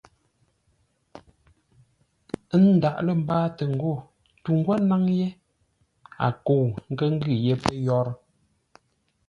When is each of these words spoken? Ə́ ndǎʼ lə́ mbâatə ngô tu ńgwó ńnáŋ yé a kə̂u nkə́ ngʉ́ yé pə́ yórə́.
Ə́ 2.53 2.59
ndǎʼ 2.73 2.97
lə́ 3.05 3.15
mbâatə 3.21 3.63
ngô 3.75 3.93
tu 4.41 4.49
ńgwó 4.57 4.73
ńnáŋ 4.83 5.03
yé 5.19 5.27
a 6.25 6.27
kə̂u 6.45 6.65
nkə́ 6.91 7.07
ngʉ́ 7.15 7.33
yé 7.45 7.53
pə́ 7.61 7.73
yórə́. 7.85 8.15